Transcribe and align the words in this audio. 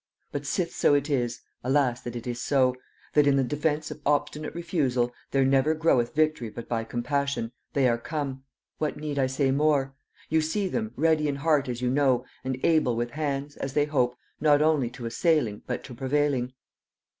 But 0.31 0.47
sith 0.47 0.73
so 0.73 0.95
it 0.95 1.11
is 1.11 1.41
(alas 1.63 2.01
that 2.01 2.15
it 2.15 2.25
is 2.25 2.41
so!) 2.41 2.75
that 3.13 3.27
in 3.27 3.35
the 3.35 3.43
defence 3.43 3.91
of 3.91 4.01
obstinate 4.03 4.55
refusal 4.55 5.13
there 5.29 5.45
never 5.45 5.75
groweth 5.75 6.15
victory 6.15 6.49
but 6.49 6.67
by 6.67 6.83
compassion, 6.83 7.51
they 7.73 7.87
are 7.87 7.99
come: 7.99 8.43
what 8.79 8.97
need 8.97 9.19
I 9.19 9.27
say 9.27 9.51
more? 9.51 9.93
You 10.27 10.41
see 10.41 10.67
them, 10.67 10.91
ready 10.95 11.27
in 11.27 11.35
heart 11.35 11.69
as 11.69 11.83
you 11.83 11.91
know, 11.91 12.25
and 12.43 12.57
able 12.65 12.95
with 12.95 13.11
hands, 13.11 13.57
as 13.57 13.73
they 13.73 13.85
hope, 13.85 14.15
not 14.39 14.59
only 14.59 14.89
to 14.89 15.05
assailing, 15.05 15.61
but 15.67 15.83
to 15.83 15.93
prevailing. 15.93 16.53